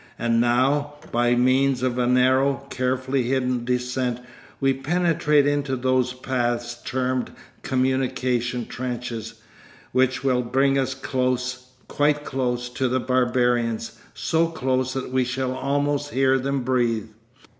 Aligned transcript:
And 0.17 0.41
now 0.41 0.95
by 1.11 1.35
means 1.35 1.83
of 1.83 1.99
a 1.99 2.07
narrow, 2.07 2.65
carefully 2.71 3.21
hidden 3.25 3.63
descent 3.65 4.19
we 4.59 4.73
penetrate 4.73 5.45
into 5.45 5.75
those 5.75 6.11
paths 6.13 6.81
termed 6.83 7.29
communication 7.61 8.65
trenches, 8.65 9.35
which 9.91 10.23
will 10.23 10.41
bring 10.41 10.75
us 10.79 10.95
close, 10.95 11.67
quite 11.87 12.25
close, 12.25 12.67
to 12.69 12.87
the 12.87 12.99
barbarians, 12.99 13.99
so 14.15 14.47
close 14.47 14.93
that 14.93 15.11
we 15.11 15.23
shall 15.23 15.53
almost 15.53 16.09
hear 16.09 16.39
them 16.39 16.61
breathe. 16.63 17.09